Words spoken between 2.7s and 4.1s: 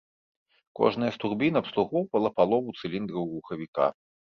цыліндраў рухавіка.